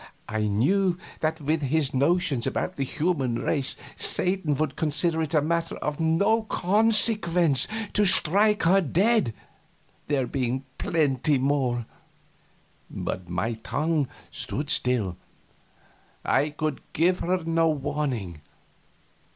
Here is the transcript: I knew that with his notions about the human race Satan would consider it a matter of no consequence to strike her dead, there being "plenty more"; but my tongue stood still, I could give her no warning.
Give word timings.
I 0.27 0.47
knew 0.47 0.97
that 1.19 1.39
with 1.39 1.61
his 1.61 1.93
notions 1.93 2.47
about 2.47 2.75
the 2.75 2.83
human 2.83 3.37
race 3.37 3.75
Satan 3.95 4.55
would 4.55 4.75
consider 4.75 5.21
it 5.21 5.35
a 5.35 5.43
matter 5.43 5.75
of 5.75 5.99
no 5.99 6.41
consequence 6.41 7.67
to 7.93 8.05
strike 8.05 8.63
her 8.63 8.81
dead, 8.81 9.31
there 10.07 10.25
being 10.25 10.65
"plenty 10.79 11.37
more"; 11.37 11.85
but 12.89 13.29
my 13.29 13.53
tongue 13.53 14.07
stood 14.31 14.71
still, 14.71 15.17
I 16.25 16.49
could 16.49 16.81
give 16.93 17.19
her 17.19 17.43
no 17.43 17.69
warning. 17.69 18.41